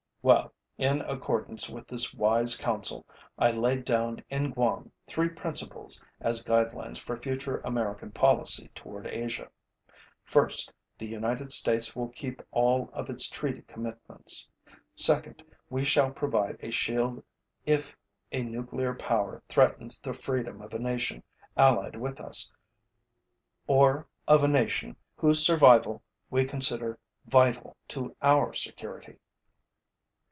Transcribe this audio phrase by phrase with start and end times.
[0.23, 3.07] ö Well in accordance with this wise counsel,
[3.39, 9.49] I laid down in Guam three principles as guidelines for future American policy toward Asia.
[10.21, 14.47] First, the United States will keep all of its treaty commitments.
[14.93, 17.23] Second, we shall provide a shield
[17.65, 17.97] if
[18.31, 21.23] a nuclear power threatens the freedom of a nation
[21.57, 22.53] allied with us,
[23.65, 29.17] or of a nation whose survival we consider vital to our security.